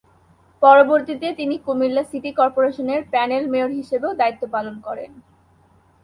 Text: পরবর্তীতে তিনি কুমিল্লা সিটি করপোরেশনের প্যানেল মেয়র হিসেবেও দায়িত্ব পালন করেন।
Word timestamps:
পরবর্তীতে 0.61 1.27
তিনি 1.33 1.55
কুমিল্লা 1.57 2.03
সিটি 2.03 2.31
করপোরেশনের 2.31 3.01
প্যানেল 3.11 3.43
মেয়র 3.49 3.71
হিসেবেও 3.79 4.17
দায়িত্ব 4.19 4.43
পালন 4.51 4.75
করেন। 4.79 5.11